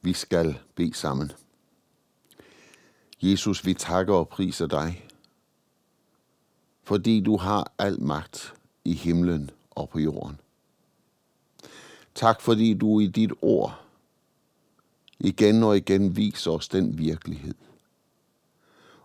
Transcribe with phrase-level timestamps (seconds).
[0.00, 1.32] Vi skal bede sammen.
[3.22, 5.06] Jesus, vi takker og priser dig,
[6.82, 10.40] fordi du har al magt i himlen og på jorden.
[12.14, 13.80] Tak fordi du i dit ord
[15.20, 17.54] igen og igen viser os den virkelighed.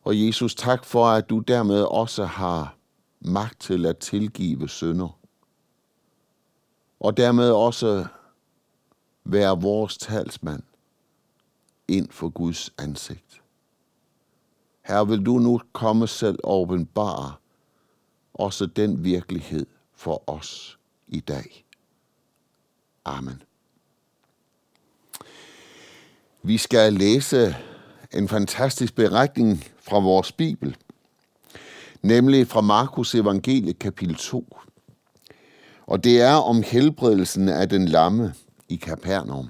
[0.03, 2.75] Og Jesus, tak for, at du dermed også har
[3.19, 5.19] magt til at tilgive synder.
[6.99, 8.05] Og dermed også
[9.23, 10.63] være vores talsmand
[11.93, 13.41] ind for Guds ansigt.
[14.85, 17.33] Her vil du nu komme selv åbenbare
[18.33, 19.65] også den virkelighed
[19.95, 21.65] for os i dag.
[23.05, 23.41] Amen.
[26.43, 27.55] Vi skal læse
[28.13, 30.77] en fantastisk beretning fra vores Bibel,
[32.01, 34.57] nemlig fra Markus Evangelie kapitel 2.
[35.85, 38.33] Og det er om helbredelsen af den lamme
[38.69, 39.49] i Kapernaum.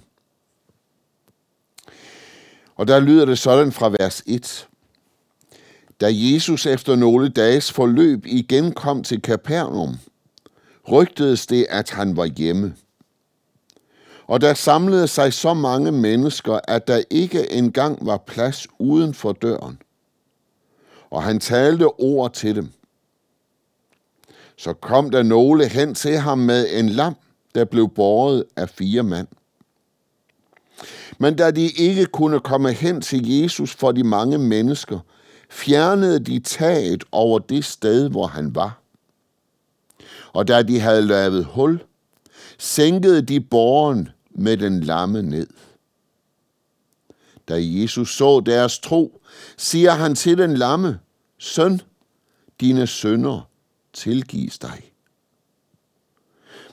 [2.84, 4.68] Og der lyder det sådan fra vers 1.
[6.02, 9.96] Da Jesus efter nogle dages forløb igen kom til Kapernaum,
[10.92, 12.76] rygtedes det, at han var hjemme.
[14.28, 19.32] Og der samlede sig så mange mennesker, at der ikke engang var plads uden for
[19.32, 19.82] døren.
[21.10, 22.72] Og han talte ord til dem.
[24.58, 27.16] Så kom der nogle hen til ham med en lam,
[27.56, 29.28] der blev båret af fire mand.
[31.18, 35.00] Men da de ikke kunne komme hen til Jesus for de mange mennesker,
[35.50, 38.82] fjernede de taget over det sted, hvor han var.
[40.34, 41.84] Og da de havde lavet hul,
[42.58, 45.48] sænkede de borgen med den lamme ned.
[47.50, 49.22] Da Jesus så deres tro,
[49.58, 51.00] siger han til den lamme,
[51.38, 51.82] Søn,
[52.62, 53.50] dine sønder
[53.94, 54.93] tilgives dig.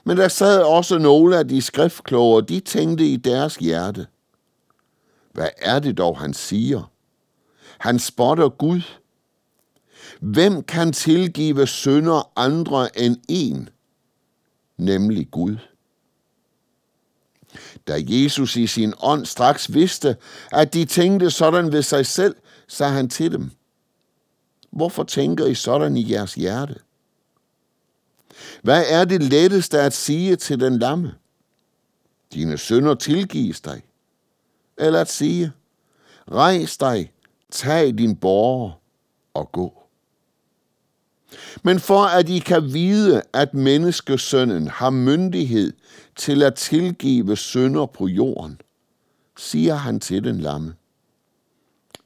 [0.03, 4.07] Men der sad også nogle af de skriftkloge, og de tænkte i deres hjerte,
[5.33, 6.91] hvad er det dog, han siger?
[7.77, 8.81] Han spotter Gud.
[10.19, 13.69] Hvem kan tilgive sønder andre end en,
[14.77, 15.57] nemlig Gud?
[17.87, 20.15] Da Jesus i sin ånd straks vidste,
[20.51, 22.35] at de tænkte sådan ved sig selv,
[22.67, 23.51] sagde han til dem,
[24.71, 26.75] Hvorfor tænker I sådan i jeres hjerte?
[28.63, 31.13] Hvad er det letteste at sige til den lamme?
[32.33, 33.81] Dine sønder tilgives dig.
[34.77, 35.51] Eller at sige,
[36.31, 37.11] rejs dig,
[37.51, 38.71] tag din borger
[39.33, 39.81] og gå.
[41.63, 45.73] Men for at I kan vide, at menneskesønnen har myndighed
[46.15, 48.61] til at tilgive sønder på jorden,
[49.37, 50.75] siger han til den lamme.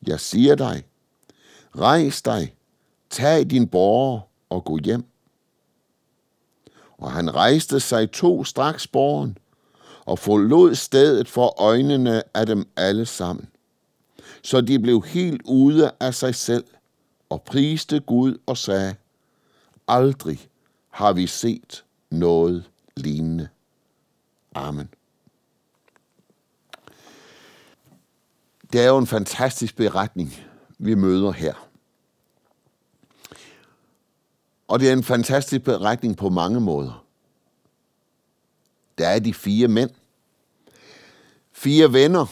[0.07, 0.83] Jeg siger dig,
[1.77, 2.55] rejs dig,
[3.09, 4.19] tag din borger
[4.49, 5.05] og gå hjem.
[6.97, 9.37] Og han rejste sig to straks borgen
[10.05, 13.49] og forlod stedet for øjnene af dem alle sammen.
[14.43, 16.65] Så de blev helt ude af sig selv
[17.29, 18.95] og priste Gud og sagde,
[19.87, 20.39] aldrig
[20.89, 23.47] har vi set noget lignende.
[24.55, 24.89] Amen.
[28.73, 30.33] Det er jo en fantastisk beretning,
[30.77, 31.64] vi møder her.
[34.67, 37.05] Og det er en fantastisk beretning på mange måder.
[38.97, 39.89] Der er de fire mænd.
[41.51, 42.25] Fire venner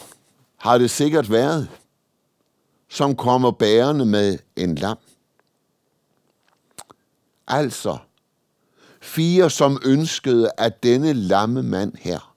[0.56, 1.68] har det sikkert været,
[2.88, 4.98] som kommer bærende med en lam.
[7.46, 7.98] Altså,
[9.00, 12.34] fire som ønskede, at denne lamme mand her,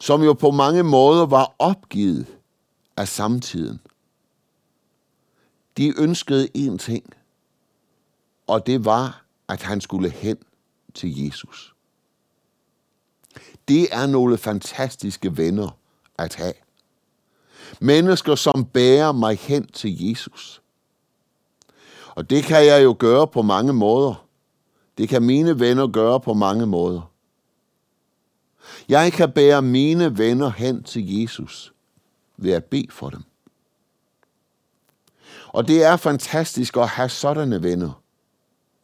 [0.00, 2.26] som jo på mange måder var opgivet
[2.96, 3.80] af samtiden,
[5.76, 7.14] de ønskede én ting,
[8.46, 10.36] og det var, at han skulle hen
[10.94, 11.74] til Jesus.
[13.68, 15.78] Det er nogle fantastiske venner
[16.18, 16.52] at have.
[17.80, 20.62] Mennesker, som bærer mig hen til Jesus.
[22.14, 24.26] Og det kan jeg jo gøre på mange måder.
[24.98, 27.10] Det kan mine venner gøre på mange måder.
[28.88, 31.72] Jeg kan bære mine venner hen til Jesus
[32.36, 33.22] ved at bede for dem.
[35.48, 38.02] Og det er fantastisk at have sådanne venner.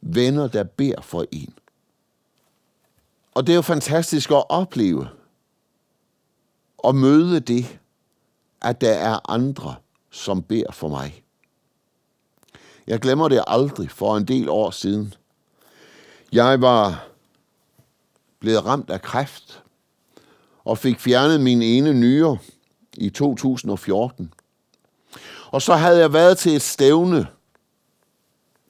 [0.02, 1.54] Venner, der beder for en.
[3.34, 5.08] Og det er jo fantastisk at opleve
[6.78, 7.78] og møde det,
[8.62, 9.74] at der er andre,
[10.10, 11.24] som beder for mig.
[12.86, 15.14] Jeg glemmer det aldrig for en del år siden.
[16.32, 17.08] Jeg var
[18.38, 19.62] blevet ramt af kræft
[20.64, 22.38] og fik fjernet min ene nyre
[22.96, 24.34] i 2014.
[25.50, 27.26] Og så havde jeg været til et stævne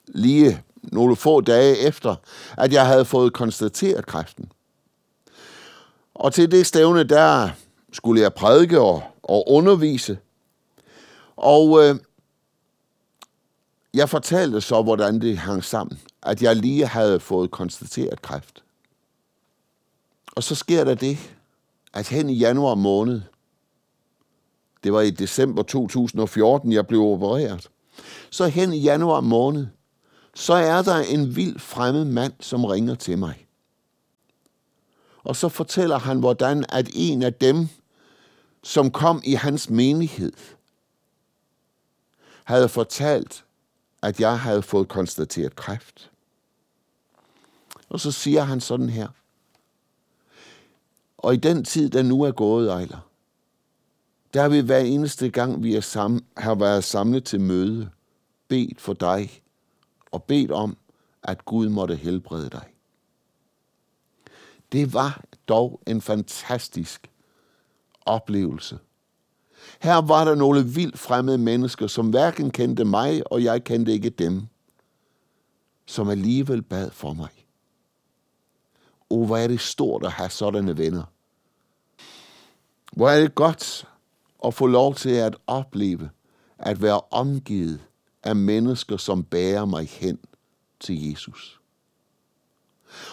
[0.07, 2.15] lige nogle få dage efter,
[2.59, 4.53] at jeg havde fået konstateret kræften.
[6.15, 7.51] Og til det stævne, der
[7.93, 10.19] skulle jeg prædike og, og undervise.
[11.37, 11.97] Og øh,
[13.95, 16.01] jeg fortalte så, hvordan det hang sammen.
[16.23, 18.63] At jeg lige havde fået konstateret kræft.
[20.37, 21.19] Og så sker der det,
[21.95, 23.21] at hen i januar måned,
[24.85, 27.69] det var i december 2014, jeg blev opereret,
[28.31, 29.67] så hen i januar måned,
[30.35, 33.47] så er der en vild fremmed mand, som ringer til mig.
[35.25, 37.69] Og så fortæller han, hvordan at en af dem,
[38.63, 40.33] som kom i hans menighed,
[42.45, 43.45] havde fortalt,
[44.03, 46.11] at jeg havde fået konstateret kræft.
[47.89, 49.09] Og så siger han sådan her.
[51.19, 53.09] Og i den tid, der nu er gået, Ejler,
[54.35, 57.91] der har vi hver eneste gang, vi er sammen, har været samlet til møde,
[58.49, 59.42] bedt for dig
[60.13, 60.77] og bedt om,
[61.23, 62.67] at Gud måtte helbrede dig.
[64.73, 67.11] Det var dog en fantastisk
[68.07, 68.79] oplevelse.
[69.81, 74.11] Her var der nogle vildt fremmede mennesker, som hverken kendte mig, og jeg kendte ikke
[74.11, 74.47] dem,
[75.87, 77.47] som alligevel bad for mig.
[79.11, 81.05] Og hvor er det stort at have sådanne venner.
[82.93, 83.89] Hvor er det godt
[84.45, 86.11] at få lov til at opleve,
[86.59, 87.81] at være omgivet
[88.23, 90.19] af mennesker, som bærer mig hen
[90.81, 91.61] til Jesus.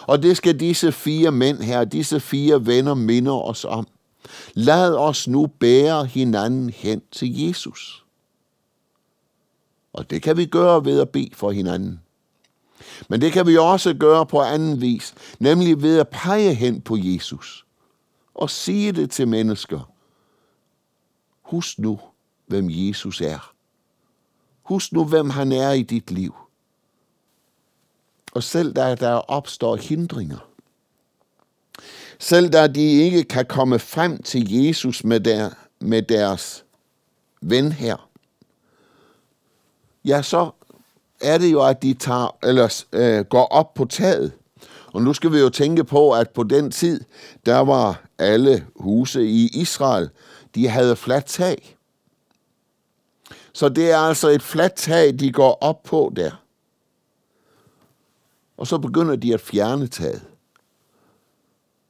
[0.02, 3.86] Og det skal disse fire mænd her, disse fire venner minder os om.
[4.54, 8.04] Lad os nu bære hinanden hen til Jesus.
[9.92, 12.00] Og det kan vi gøre ved at bede for hinanden.
[13.08, 16.96] Men det kan vi også gøre på anden vis, nemlig ved at pege hen på
[16.96, 17.66] Jesus
[18.34, 19.92] og sige det til mennesker.
[21.42, 22.00] Husk nu,
[22.46, 23.52] hvem Jesus er.
[24.70, 26.34] Husk nu, hvem han er i dit liv.
[28.32, 30.48] Og selv da der opstår hindringer,
[32.18, 35.50] selv da de ikke kan komme frem til Jesus med, der,
[35.80, 36.64] med deres
[37.42, 38.10] ven her,
[40.04, 40.50] ja, så
[41.20, 44.32] er det jo, at de tager, eller, øh, går op på taget.
[44.86, 47.00] Og nu skal vi jo tænke på, at på den tid,
[47.46, 50.10] der var alle huse i Israel,
[50.54, 51.76] de havde fladt tag.
[53.52, 56.30] Så det er altså et fladt tag, de går op på der.
[58.56, 60.22] Og så begynder de at fjerne taget.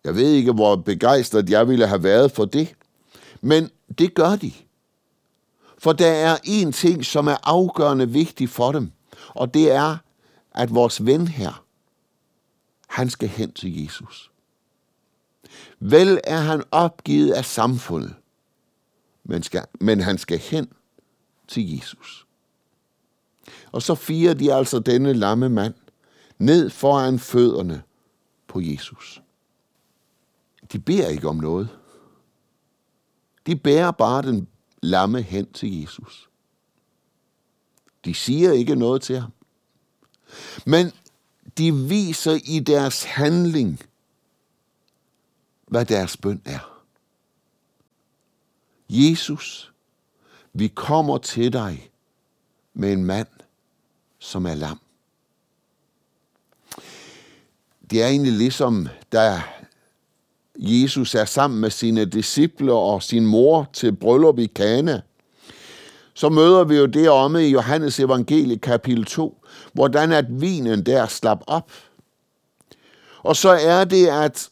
[0.04, 2.74] Jeg ved ikke, hvor begejstret jeg ville have været for det,
[3.40, 4.52] men det gør de.
[5.78, 8.92] For der er en ting, som er afgørende vigtig for dem,
[9.28, 9.96] og det er,
[10.54, 11.64] at vores ven her,
[12.86, 14.30] han skal hen til Jesus.
[15.80, 18.14] Vel er han opgivet af samfundet,
[19.24, 20.72] men, skal, men han skal hen
[21.50, 22.26] til Jesus.
[23.72, 25.74] Og så firer de altså denne lamme mand
[26.38, 27.82] ned foran fødderne
[28.48, 29.22] på Jesus.
[30.72, 31.68] De beder ikke om noget.
[33.46, 34.48] De bærer bare den
[34.82, 36.28] lamme hen til Jesus.
[38.04, 39.32] De siger ikke noget til ham.
[40.66, 40.92] Men
[41.58, 43.80] de viser i deres handling,
[45.66, 46.82] hvad deres bøn er.
[48.88, 49.69] Jesus,
[50.52, 51.90] vi kommer til dig
[52.74, 53.26] med en mand,
[54.18, 54.80] som er lam.
[57.90, 59.42] Det er egentlig ligesom, da
[60.56, 65.00] Jesus er sammen med sine disciple og sin mor til bryllup i Kana.
[66.14, 71.06] Så møder vi jo det om i Johannes evangelie kapitel 2, hvordan at vinen der
[71.06, 71.72] slap op.
[73.22, 74.50] Og så er det, at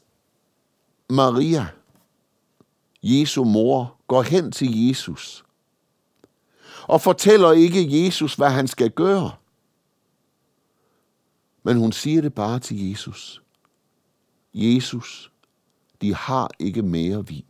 [1.11, 1.67] Maria,
[3.03, 5.45] Jesu mor, går hen til Jesus
[6.89, 9.33] og fortæller ikke Jesus, hvad han skal gøre.
[11.63, 13.43] Men hun siger det bare til Jesus.
[14.55, 15.33] Jesus,
[16.03, 17.45] de har ikke mere vin.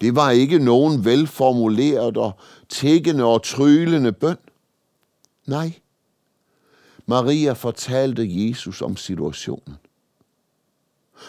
[0.00, 2.32] Det var ikke nogen velformuleret og
[2.68, 4.36] tækkende og tryllende bøn.
[5.46, 5.72] Nej.
[7.06, 9.76] Maria fortalte Jesus om situationen.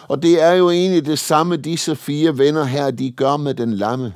[0.07, 3.73] Og det er jo egentlig det samme, disse fire venner her, de gør med den
[3.73, 4.13] lamme.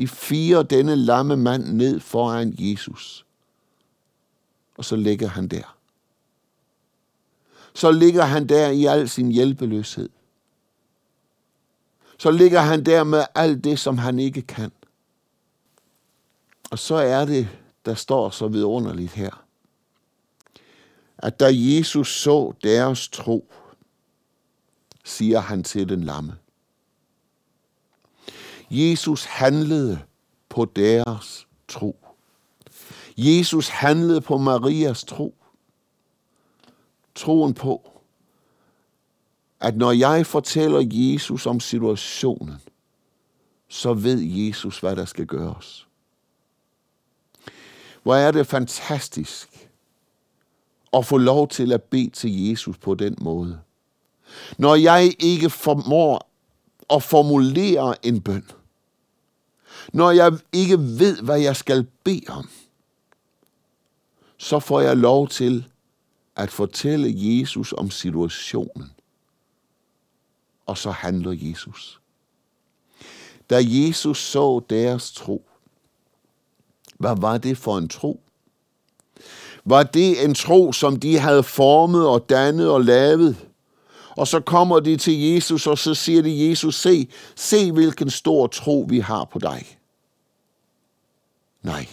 [0.00, 3.26] De firer denne lamme mand ned foran Jesus.
[4.76, 5.76] Og så ligger han der
[7.74, 10.08] så ligger han der i al sin hjælpeløshed.
[12.18, 14.72] Så ligger han der med alt det, som han ikke kan.
[16.70, 17.48] Og så er det,
[17.84, 19.44] der står så vidunderligt her,
[21.18, 23.52] at da Jesus så deres tro,
[25.04, 26.36] siger han til den lamme.
[28.70, 30.00] Jesus handlede
[30.48, 31.96] på deres tro.
[33.16, 35.34] Jesus handlede på Marias tro
[37.14, 37.90] troen på,
[39.60, 42.60] at når jeg fortæller Jesus om situationen,
[43.68, 45.86] så ved Jesus, hvad der skal gøres.
[48.02, 49.68] Hvor er det fantastisk
[50.92, 53.60] at få lov til at bede til Jesus på den måde.
[54.58, 56.30] Når jeg ikke formår
[56.90, 58.44] at formulere en bøn,
[59.92, 62.48] når jeg ikke ved, hvad jeg skal bede om,
[64.36, 65.64] så får jeg lov til
[66.36, 68.90] at fortælle Jesus om situationen.
[70.66, 72.00] Og så handler Jesus.
[73.50, 75.48] Da Jesus så deres tro,
[76.98, 78.20] hvad var det for en tro?
[79.64, 83.49] Var det en tro, som de havde formet og dannet og lavet?
[84.16, 88.46] Og så kommer de til Jesus, og så siger de, Jesus, se, se hvilken stor
[88.46, 89.78] tro vi har på dig.
[91.62, 91.86] Nej.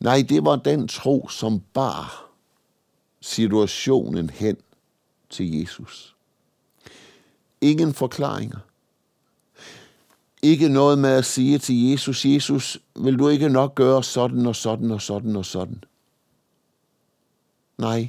[0.00, 2.30] Nej, det var den tro, som bar
[3.20, 4.56] situationen hen
[5.30, 6.16] til Jesus.
[7.60, 8.58] Ingen forklaringer.
[10.42, 14.56] Ikke noget med at sige til Jesus, Jesus, vil du ikke nok gøre sådan og
[14.56, 15.84] sådan og sådan og sådan?
[17.78, 18.08] Nej,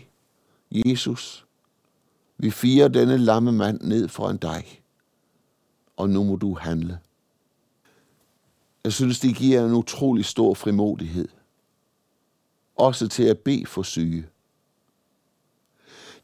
[0.72, 1.46] Jesus,
[2.42, 4.82] vi firer denne lamme mand ned foran dig,
[5.98, 7.00] og nu må du handle.
[8.84, 11.28] Jeg synes, det giver en utrolig stor frimodighed.
[12.76, 14.26] Også til at bede for syge.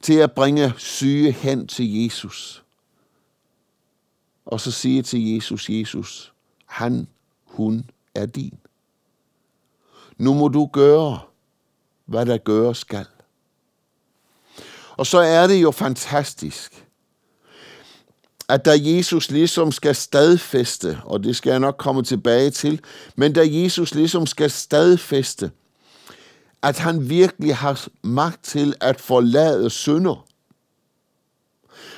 [0.02, 2.64] Til at bringe syge hen til Jesus.
[4.46, 6.34] Og så sige til Jesus, Jesus,
[6.66, 7.08] han,
[7.46, 8.60] hun er din.
[10.18, 11.20] Nu må du gøre,
[12.06, 13.06] hvad der gøres skal.
[14.98, 16.86] Og så er det jo fantastisk,
[18.50, 22.82] at da Jesus ligesom skal stadfeste, og det skal jeg nok komme tilbage til,
[23.16, 25.52] men da Jesus ligesom skal stadfeste,
[26.62, 30.26] at han virkelig har magt til at forlade synder,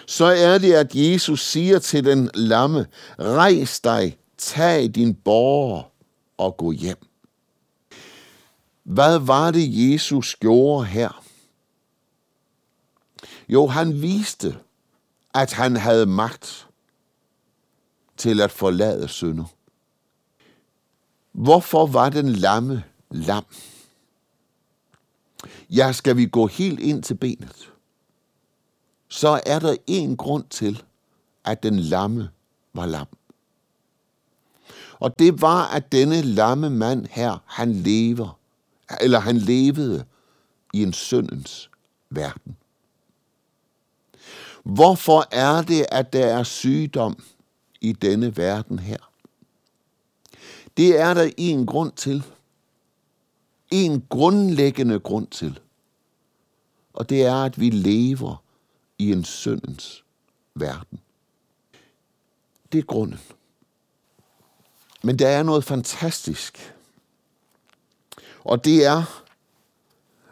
[0.05, 2.85] så er det, at Jesus siger til den lamme,
[3.19, 5.83] rejs dig, tag din borger
[6.37, 6.97] og gå hjem.
[8.83, 11.23] Hvad var det, Jesus gjorde her?
[13.49, 14.57] Jo, han viste,
[15.33, 16.67] at han havde magt
[18.17, 19.45] til at forlade synder.
[21.31, 23.45] Hvorfor var den lamme lam?
[25.69, 27.71] Ja, skal vi gå helt ind til benet,
[29.07, 30.83] så er der en grund til,
[31.45, 32.29] at den lamme
[32.73, 33.07] var lam.
[34.99, 38.39] Og det var, at denne lamme mand her, han lever,
[39.01, 40.05] eller han levede
[40.73, 41.69] i en syndens
[42.09, 42.57] verden.
[44.63, 47.23] Hvorfor er det, at der er sygdom
[47.81, 48.97] i denne verden her?
[50.77, 52.23] Det er der en grund til.
[53.71, 55.59] En grundlæggende grund til.
[56.93, 58.43] Og det er, at vi lever
[58.97, 60.03] i en syndens
[60.55, 60.99] verden.
[62.71, 63.19] Det er grunden.
[65.03, 66.73] Men der er noget fantastisk.
[68.43, 69.23] Og det er,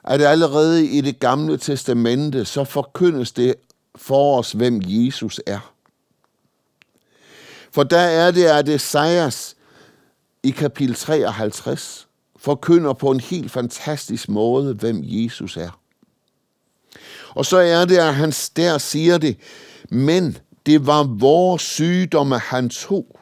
[0.03, 3.55] at allerede i det gamle testamente, så forkyndes det
[3.97, 5.73] for os, hvem Jesus er.
[7.71, 9.55] For der er det, at Esajas
[10.43, 15.79] i kapitel 53 forkynder på en helt fantastisk måde, hvem Jesus er.
[17.29, 19.37] Og så er det, at han der siger det,
[19.89, 23.19] men det var vores sygdomme, han tog.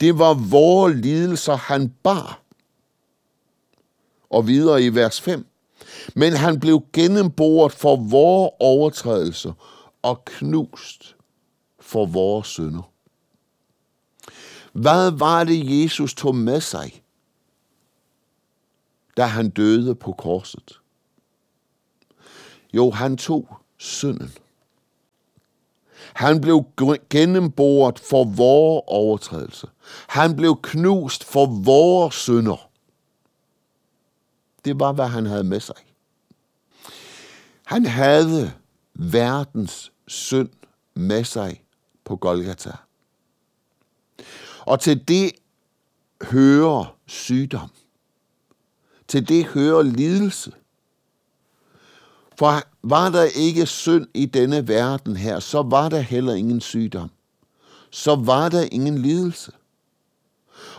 [0.00, 2.40] Det var vores lidelser, han bar.
[4.30, 5.46] Og videre i vers 5.
[6.14, 9.52] Men han blev gennemboret for vores overtrædelser
[10.02, 11.16] og knust
[11.80, 12.90] for vores synder.
[14.72, 17.02] Hvad var det, Jesus tog med sig,
[19.16, 20.80] da han døde på korset?
[22.72, 23.48] Jo, han tog
[23.78, 24.32] synden.
[26.14, 26.64] Han blev
[27.10, 29.66] gennemboret for vores overtrædelse.
[30.08, 32.70] Han blev knust for vores synder.
[34.64, 35.76] Det var, hvad han havde med sig.
[37.64, 38.52] Han havde
[38.94, 40.48] verdens synd
[40.94, 41.62] med sig
[42.04, 42.72] på Golgata.
[44.60, 45.32] Og til det
[46.22, 47.70] hører sygdom.
[49.08, 50.52] Til det hører lidelse.
[52.38, 57.10] For var der ikke synd i denne verden her, så var der heller ingen sygdom.
[57.90, 59.52] Så var der ingen lidelse.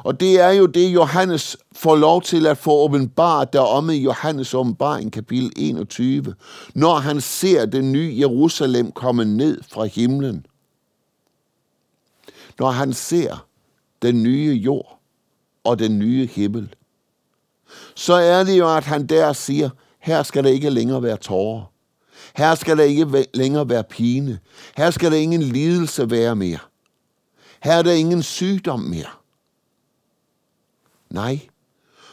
[0.05, 4.53] Og det er jo det, Johannes får lov til at få åbenbart deromme i Johannes
[4.53, 6.35] åbenbaring kapitel 21,
[6.75, 10.45] når han ser det nye Jerusalem komme ned fra himlen.
[12.59, 13.47] Når han ser
[14.01, 14.99] den nye jord
[15.63, 16.75] og den nye himmel.
[17.95, 19.69] Så er det jo, at han der siger,
[19.99, 21.71] her skal der ikke længere være tårer.
[22.35, 24.39] Her skal der ikke længere være pine.
[24.77, 26.59] Her skal der ingen lidelse være mere.
[27.63, 29.24] Her er der ingen sygdom mere.
[31.15, 31.39] Nej,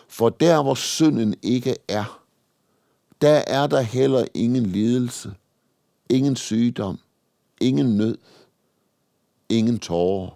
[0.09, 2.23] for der hvor synden ikke er,
[3.21, 5.35] der er der heller ingen lidelse,
[6.09, 6.99] ingen sygdom,
[7.61, 8.19] ingen nød,
[9.49, 10.31] ingen tårer.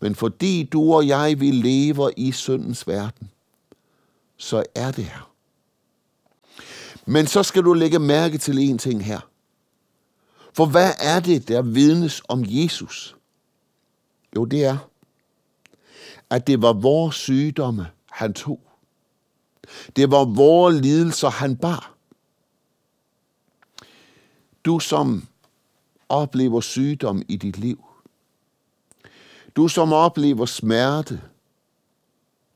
[0.00, 3.30] Men fordi du og jeg, vi lever i syndens verden,
[4.36, 5.30] så er det her.
[7.06, 9.20] Men så skal du lægge mærke til en ting her.
[10.52, 13.16] For hvad er det, der vidnes om Jesus?
[14.36, 14.78] Jo, det er,
[16.34, 18.60] at det var vores sygdomme, han tog.
[19.96, 21.94] Det var vores lidelser, han bar.
[24.64, 25.28] Du som
[26.08, 27.84] oplever sygdom i dit liv.
[29.56, 31.22] Du som oplever smerte.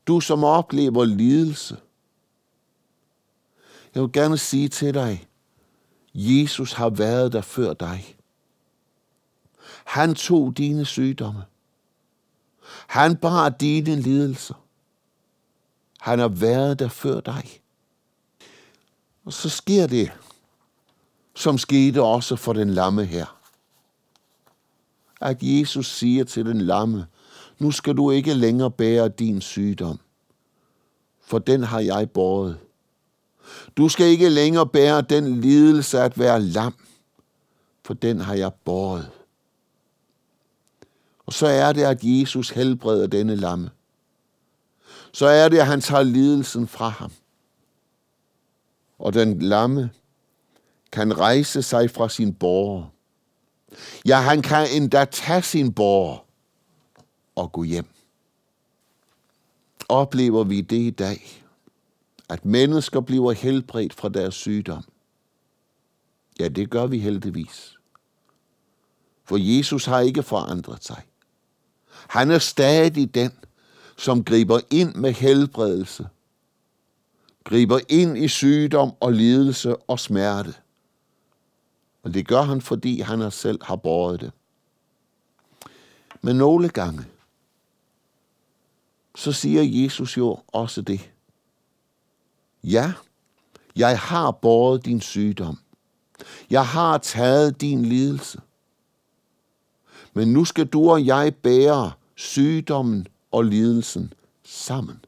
[0.07, 1.77] Du som oplever lidelse.
[3.95, 5.27] Jeg vil gerne sige til dig,
[6.13, 8.17] Jesus har været der før dig.
[9.85, 11.43] Han tog dine sygdomme.
[12.89, 14.53] Han bar dine lidelser.
[15.99, 17.61] Han har været der før dig.
[19.25, 20.11] Og så sker det,
[21.35, 23.39] som skete også for den lamme her.
[25.21, 27.07] At Jesus siger til den lamme,
[27.59, 29.99] nu skal du ikke længere bære din sygdom,
[31.21, 32.59] for den har jeg båret.
[33.77, 36.75] Du skal ikke længere bære den lidelse at være lam,
[37.85, 39.11] for den har jeg båret.
[41.29, 43.69] Og så er det, at Jesus helbreder denne lamme.
[45.11, 47.11] Så er det, at han tager lidelsen fra ham.
[48.99, 49.89] Og den lamme
[50.91, 52.85] kan rejse sig fra sin borger.
[54.05, 56.25] Ja, han kan endda tage sin borger
[57.35, 57.87] og gå hjem.
[59.89, 61.43] Oplever vi det i dag,
[62.29, 64.83] at mennesker bliver helbredt fra deres sygdom?
[66.39, 67.77] Ja, det gør vi heldigvis.
[69.23, 71.03] For Jesus har ikke forandret sig.
[72.09, 73.31] Han er stadig den,
[73.97, 76.07] som griber ind med helbredelse,
[77.43, 80.53] griber ind i sygdom og lidelse og smerte.
[82.03, 84.31] Og det gør han, fordi han selv har båret det.
[86.21, 87.05] Men nogle gange,
[89.15, 91.11] så siger Jesus jo også det.
[92.63, 92.93] Ja,
[93.75, 95.59] jeg har båret din sygdom.
[96.49, 98.41] Jeg har taget din lidelse.
[100.13, 105.05] Men nu skal du og jeg bære sygdommen og lidelsen sammen.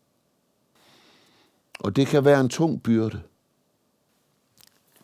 [1.79, 3.21] Og det kan være en tung byrde.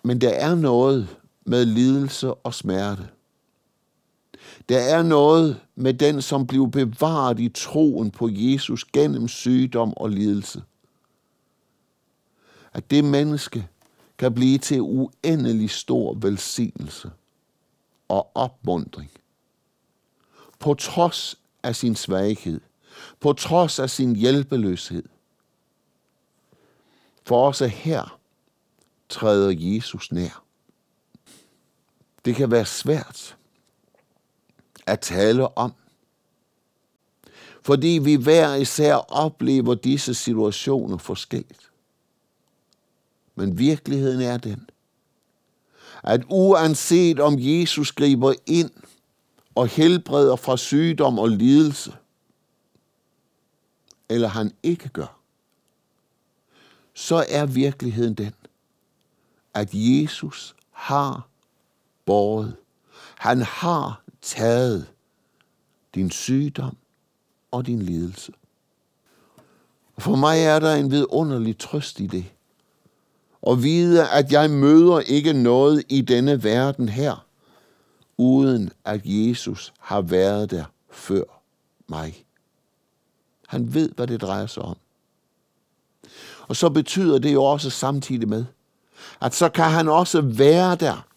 [0.03, 3.09] Men der er noget med lidelse og smerte.
[4.69, 10.09] Der er noget med den, som blev bevaret i troen på Jesus gennem sygdom og
[10.09, 10.63] lidelse.
[12.73, 13.67] At det menneske
[14.17, 17.11] kan blive til uendelig stor velsignelse
[18.07, 19.11] og opmundring.
[20.59, 21.35] På trods
[21.67, 22.61] af sin svaghed,
[23.19, 25.03] på trods af sin hjælpeløshed.
[27.23, 28.19] For også her
[29.09, 30.43] træder Jesus nær.
[32.25, 33.37] Det kan være svært
[34.85, 35.73] at tale om,
[37.61, 41.71] fordi vi hver især oplever disse situationer forskelligt.
[43.35, 44.69] Men virkeligheden er den,
[46.03, 48.71] at uanset om Jesus griber ind
[49.57, 51.93] og helbreder fra sygdom og lidelse,
[54.09, 55.19] eller han ikke gør,
[56.93, 58.33] så er virkeligheden den,
[59.53, 61.27] at Jesus har
[62.05, 62.55] båret.
[63.17, 64.87] Han har taget
[65.95, 66.77] din sygdom
[67.51, 68.31] og din lidelse.
[69.97, 72.25] For mig er der en vidunderlig trøst i det.
[73.41, 77.26] Og vide, at jeg møder ikke noget i denne verden her,
[78.17, 81.23] uden at Jesus har været der før
[81.87, 82.25] mig.
[83.47, 84.77] Han ved, hvad det drejer sig om.
[86.47, 88.45] Og så betyder det jo også samtidig med,
[89.21, 91.07] at så kan han også være der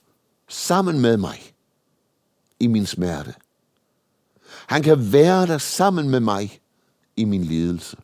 [0.48, 1.54] sammen med mig
[2.60, 3.34] i min smerte.
[4.66, 6.60] Han kan være der sammen med mig
[7.16, 7.96] i min lidelse.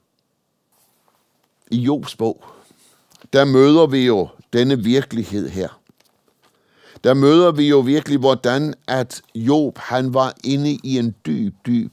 [1.70, 2.44] I Jobs bog,
[3.32, 5.80] der møder vi jo denne virkelighed her.
[7.04, 11.92] Der møder vi jo virkelig, hvordan at Job, han var inde i en dyb, dyb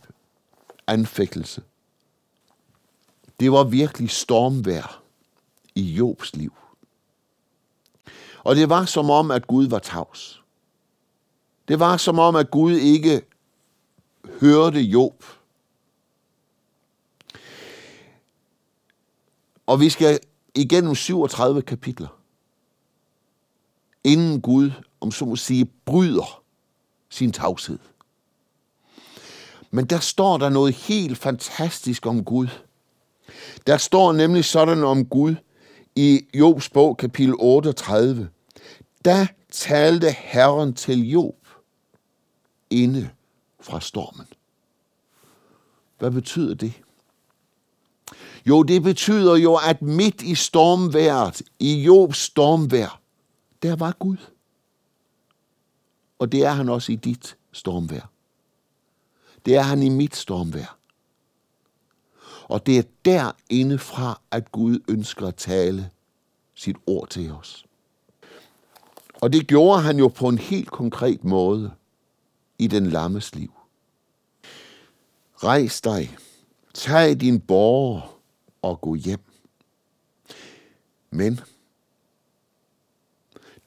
[0.87, 1.61] anfægtelse.
[3.39, 5.01] Det var virkelig stormvær
[5.75, 6.53] i Jobs liv.
[8.43, 10.43] Og det var som om, at Gud var tavs.
[11.67, 13.21] Det var som om, at Gud ikke
[14.41, 15.23] hørte Job.
[19.65, 20.19] Og vi skal
[20.55, 22.19] igennem 37 kapitler,
[24.03, 24.71] inden Gud,
[25.03, 26.43] om så må sige, bryder
[27.09, 27.79] sin tavshed.
[29.71, 32.47] Men der står der noget helt fantastisk om Gud.
[33.67, 35.35] Der står nemlig sådan om Gud
[35.95, 38.29] i Jobs bog, kapitel 38.
[39.05, 41.47] Da talte Herren til Job
[42.69, 43.09] inde
[43.61, 44.27] fra stormen.
[45.99, 46.73] Hvad betyder det?
[48.45, 53.01] Jo, det betyder jo, at midt i stormværet, i Jobs stormvær,
[53.63, 54.17] der var Gud.
[56.23, 58.09] Og det er han også i dit stormvær.
[59.45, 60.77] Det er han i mit stormvær.
[62.43, 65.89] Og det er derinde fra, at Gud ønsker at tale
[66.55, 67.65] sit ord til os.
[69.21, 71.71] Og det gjorde han jo på en helt konkret måde
[72.59, 73.51] i den lammes liv.
[75.35, 76.17] Rejs dig,
[76.73, 78.19] tag din borger
[78.61, 79.23] og gå hjem.
[81.11, 81.39] Men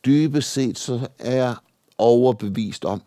[0.04, 1.54] dybest set så er
[1.98, 3.02] overbevist om,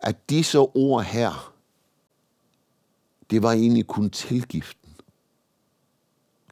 [0.00, 1.52] at disse ord her,
[3.30, 4.90] det var egentlig kun tilgiften.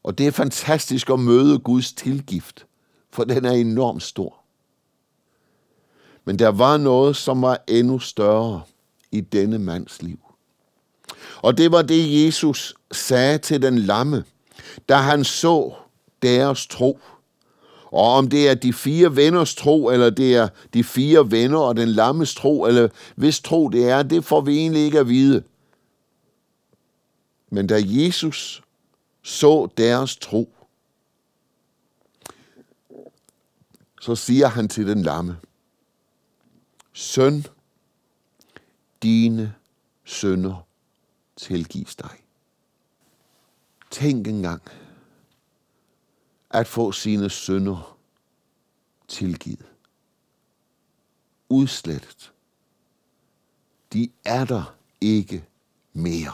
[0.02, 2.66] Og det er fantastisk at møde Guds tilgift,
[3.10, 4.40] for den er enormt stor.
[6.24, 8.62] Men der var noget, som var endnu større
[9.12, 10.18] i denne mands liv.
[11.42, 14.24] Og det var det, Jesus sagde til den lamme,
[14.88, 15.74] da han så
[16.22, 16.98] deres tro.
[17.94, 21.76] Og om det er de fire venners tro, eller det er de fire venner og
[21.76, 25.42] den lammes tro, eller hvis tro det er, det får vi egentlig ikke at vide.
[27.50, 28.62] Men da Jesus
[29.22, 30.54] så deres tro,
[34.00, 35.36] så siger han til den lamme,
[36.92, 37.46] Søn,
[39.02, 39.54] dine
[40.04, 40.66] sønder
[41.36, 42.10] tilgives dig.
[43.90, 44.62] Tænk engang
[46.54, 47.98] at få sine sønder
[49.08, 49.66] tilgivet.
[51.48, 52.32] Udslettet.
[53.92, 55.44] De er der ikke
[55.92, 56.32] mere.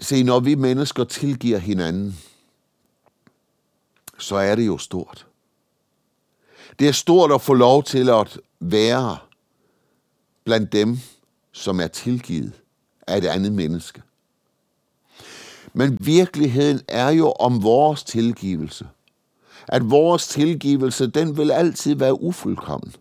[0.00, 2.16] Se, når vi mennesker tilgiver hinanden,
[4.18, 5.26] så er det jo stort.
[6.78, 9.18] Det er stort at få lov til at være
[10.44, 10.98] blandt dem,
[11.52, 12.62] som er tilgivet
[13.06, 14.02] af et andet menneske.
[15.76, 18.88] Men virkeligheden er jo om vores tilgivelse.
[19.68, 22.94] At vores tilgivelse, den vil altid være ufuldkommen.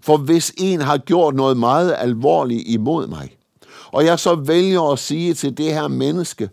[0.00, 3.36] For hvis en har gjort noget meget alvorligt imod mig,
[3.86, 6.50] og jeg så vælger at sige til det her menneske,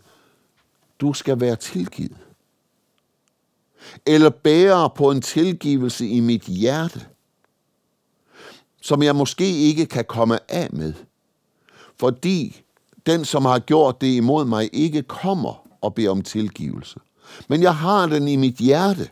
[1.00, 2.18] du skal være tilgivet,
[4.06, 7.06] eller bære på en tilgivelse i mit hjerte,
[8.82, 10.94] som jeg måske ikke kan komme af med,
[12.00, 12.65] fordi
[13.06, 17.00] den, som har gjort det imod mig, ikke kommer og beder om tilgivelse.
[17.48, 19.10] Men jeg har den i mit hjerte.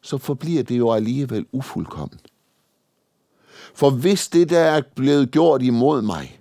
[0.00, 2.20] Så forbliver det jo alligevel ufuldkommen.
[3.74, 6.40] For hvis det, der er blevet gjort imod mig,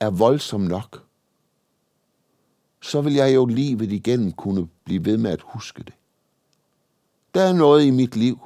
[0.00, 1.02] er voldsomt nok,
[2.82, 5.94] så vil jeg jo livet igennem kunne blive ved med at huske det.
[7.34, 8.40] Der er noget i mit liv,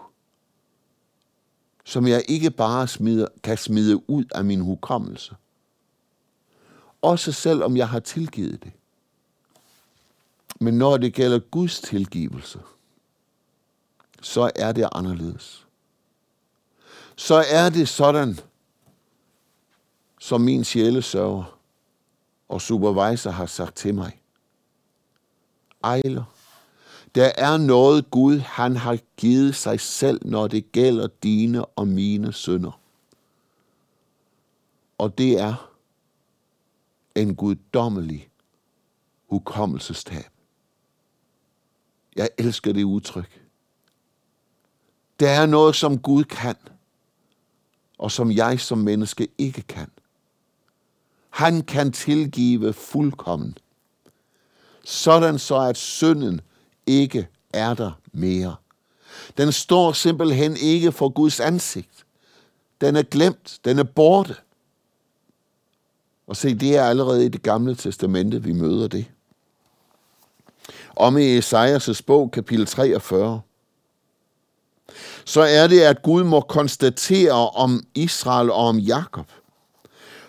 [1.84, 5.34] som jeg ikke bare smider, kan smide ud af min hukommelse.
[7.06, 8.72] Også selvom jeg har tilgivet det.
[10.60, 12.60] Men når det gælder Guds tilgivelse,
[14.22, 15.66] så er det anderledes.
[17.16, 18.38] Så er det sådan,
[20.20, 21.58] som min sjælesørger
[22.48, 24.20] og supervisor har sagt til mig.
[25.84, 26.24] Ejler,
[27.14, 32.32] der er noget Gud, han har givet sig selv, når det gælder dine og mine
[32.32, 32.80] sønder.
[34.98, 35.75] Og det er
[37.16, 38.29] en guddommelig
[39.26, 40.31] hukommelsestab.
[42.16, 43.42] Jeg elsker det udtryk.
[45.20, 46.57] Der er noget, som Gud kan,
[47.98, 49.90] og som jeg som menneske ikke kan.
[51.31, 53.59] Han kan tilgive fuldkommen,
[54.85, 56.40] sådan så at synden
[56.87, 58.57] ikke er der mere.
[59.37, 62.07] Den står simpelthen ikke for Guds ansigt.
[62.81, 64.37] Den er glemt, den er borte.
[66.26, 69.04] Og se, det er allerede i det gamle testamente, vi møder det.
[70.96, 73.40] Om i Esajas' bog, kapitel 43,
[75.24, 79.26] så er det, at Gud må konstatere om Israel og om Jakob.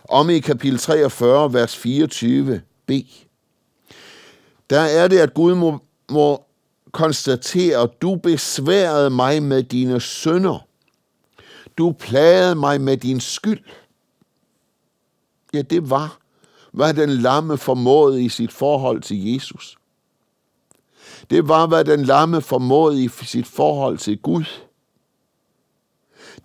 [0.09, 3.25] Om i kapitel 43, vers 24b.
[4.69, 5.79] Der er det, at Gud må,
[6.09, 6.43] må
[6.91, 10.67] konstatere, du besværede mig med dine sønder.
[11.77, 13.59] Du plagede mig med din skyld.
[15.53, 16.17] Ja, det var,
[16.71, 19.77] hvad den lamme formåede i sit forhold til Jesus.
[21.29, 24.45] Det var, hvad den lamme formåede i sit forhold til Gud.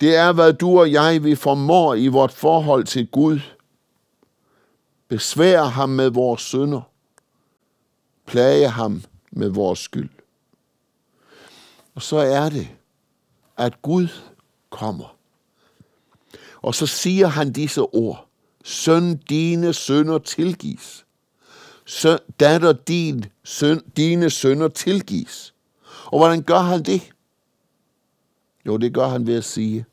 [0.00, 3.40] Det er, hvad du og jeg vi formår i vort forhold til Gud.
[5.08, 6.80] Besvær ham med vores synder.
[8.26, 10.10] Plage ham med vores skyld.
[11.94, 12.68] Og så er det,
[13.56, 14.08] at Gud
[14.70, 15.16] kommer.
[16.62, 18.28] Og så siger han disse ord.
[18.64, 21.06] Søn, dine sønder tilgives.
[21.86, 25.54] Søn, datter, din, søn, dine sønder tilgives.
[26.04, 27.12] Og hvordan gør han det?
[28.66, 29.84] Jo, det gør han ved at sige,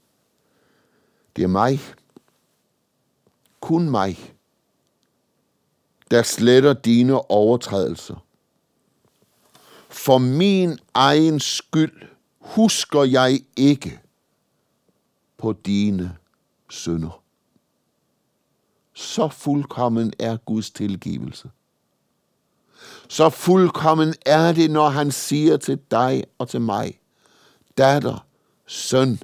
[1.36, 1.80] det er mig,
[3.60, 4.36] kun mig,
[6.12, 8.26] der sletter dine overtrædelser.
[9.90, 12.02] For min egen skyld
[12.40, 14.00] husker jeg ikke
[15.38, 16.18] på dine
[16.70, 17.24] sønder.
[19.00, 21.50] Så fuldkommen er Guds tilgivelse.
[23.10, 27.00] Så fuldkommen er det, når han siger til dig og til mig,
[27.78, 28.26] datter,
[28.66, 29.20] søn,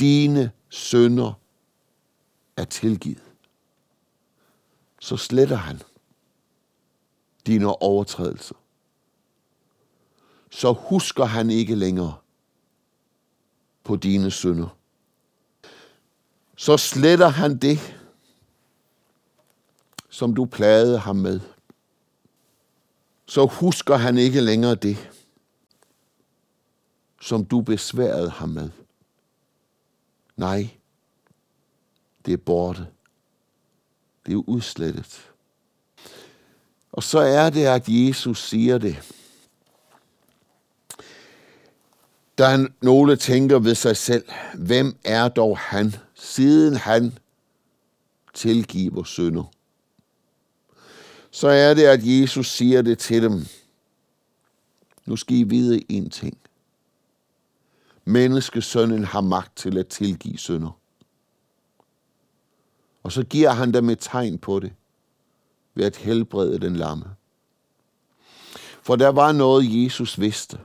[0.00, 1.32] dine sønder
[2.56, 3.22] er tilgivet.
[5.00, 5.80] Så sletter han
[7.46, 8.54] dine overtrædelser.
[10.50, 12.14] Så husker han ikke længere
[13.84, 14.76] på dine sønder.
[16.56, 18.00] Så sletter han det,
[20.14, 21.40] som du plagede ham med.
[23.26, 25.10] Så husker han ikke længere det,
[27.20, 28.70] som du besværede ham med.
[30.36, 30.68] Nej,
[32.26, 32.86] det er borte.
[34.26, 35.30] Det er udslettet.
[36.92, 39.14] Og så er det, at Jesus siger det.
[42.38, 47.18] Der er nogle tænker ved sig selv, hvem er dog han, siden han
[48.34, 49.53] tilgiver synder?
[51.34, 53.46] Så er det, at Jesus siger det til dem.
[55.06, 56.38] Nu skal I vide en ting.
[58.04, 60.78] Menneskesønnen har magt til at tilgive synder.
[63.02, 64.72] Og så giver han dem et tegn på det,
[65.74, 67.06] ved at helbrede den lamme.
[68.82, 70.58] For der var noget, Jesus vidste.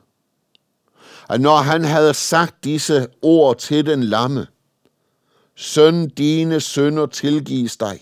[1.29, 4.47] At når han havde sagt disse ord til den lamme,
[5.55, 8.01] Søn, dine sønder tilgives dig.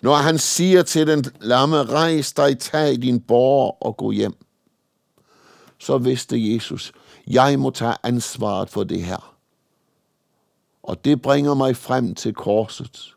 [0.00, 4.34] Når han siger til den lamme, rejs dig, tag din borger og gå hjem,
[5.78, 6.92] så vidste Jesus,
[7.26, 9.36] jeg må tage ansvaret for det her.
[10.82, 13.14] Og det bringer mig frem til korset.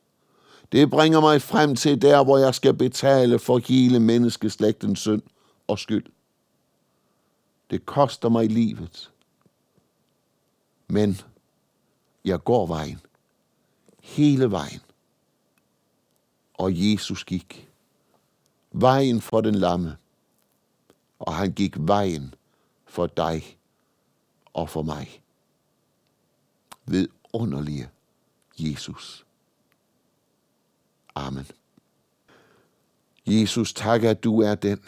[0.71, 5.21] Det bringer mig frem til der, hvor jeg skal betale for hele menneskeslægtens synd
[5.67, 6.05] og skyld.
[7.69, 9.11] Det koster mig livet.
[10.87, 11.21] Men
[12.25, 13.01] jeg går vejen.
[14.01, 14.81] Hele vejen.
[16.57, 17.69] Og Jesus gik.
[18.71, 19.97] Vejen for den lamme.
[21.19, 22.33] Og han gik vejen
[22.85, 23.57] for dig
[24.53, 25.21] og for mig.
[26.85, 27.89] Ved underlige
[28.59, 29.25] Jesus.
[31.15, 31.47] Amen.
[33.27, 34.79] Jesus, tak at du er den,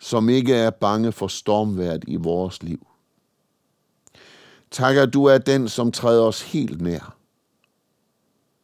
[0.00, 2.86] som ikke er bange for stormværd i vores liv.
[4.70, 7.15] Tak at du er den, som træder os helt nær,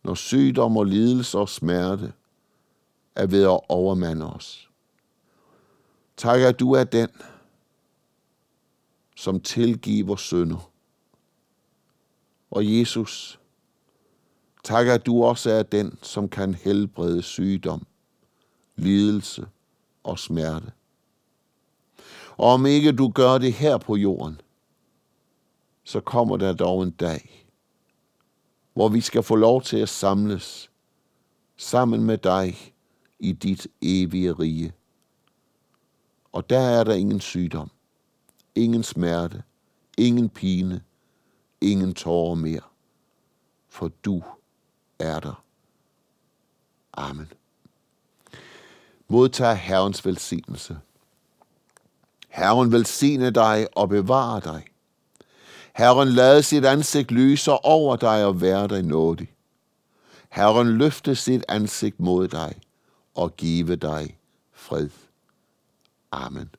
[0.02, 2.12] når sygdom og lidelse og smerte
[3.14, 4.70] er ved at overmande os.
[6.16, 7.08] Tak at du er den,
[9.16, 10.70] som tilgiver synder.
[12.50, 13.40] Og Jesus,
[14.64, 17.86] tak at du også er den, som kan helbrede sygdom,
[18.76, 19.46] lidelse
[20.02, 20.72] og smerte.
[22.36, 24.40] Og om ikke du gør det her på jorden,
[25.84, 27.41] så kommer der dog en dag,
[28.72, 30.70] hvor vi skal få lov til at samles
[31.56, 32.74] sammen med dig
[33.18, 34.72] i dit evige rige.
[36.32, 37.70] Og der er der ingen sygdom,
[38.54, 39.42] ingen smerte,
[39.98, 40.82] ingen pine,
[41.60, 42.62] ingen tårer mere,
[43.68, 44.22] for du
[44.98, 45.44] er der.
[46.92, 47.32] Amen.
[49.08, 50.78] Modtag Herrens velsignelse.
[52.28, 54.71] Herren velsigne dig og bevare dig.
[55.72, 59.28] Herren lade sit ansigt lyse over dig og være dig nådig.
[60.30, 62.54] Herren løfte sit ansigt mod dig
[63.14, 64.18] og give dig
[64.52, 64.88] fred.
[66.12, 66.50] Amen.